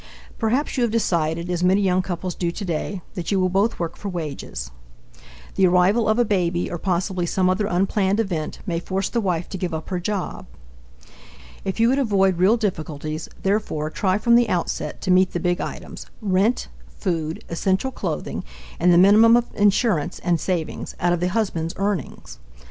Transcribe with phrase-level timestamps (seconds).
[0.39, 3.95] Perhaps you have decided, as many young couples do today, that you will both work
[3.95, 4.71] for wages.
[5.53, 9.47] The arrival of a baby or possibly some other unplanned event may force the wife
[9.49, 10.47] to give up her job.
[11.63, 15.61] If you would avoid real difficulties, therefore, try from the outset to meet the big
[15.61, 18.43] items rent, food, essential clothing,
[18.79, 22.39] and the minimum of insurance and savings out of the husband's earnings.